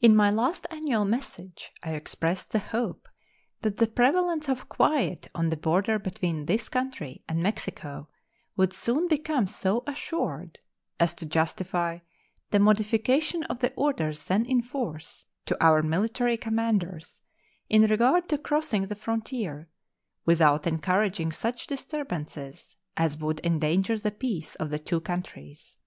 [0.00, 3.08] In my last annual message I expressed the hope
[3.62, 8.08] that the prevalence of quiet on the border between this country and Mexico
[8.56, 10.60] would soon become so assured
[11.00, 11.98] as to justify
[12.52, 17.20] the modification of the orders then in force to our military commanders
[17.68, 19.68] in regard to crossing the frontier,
[20.24, 25.78] without encouraging such disturbances as would endanger the peace of the two countries.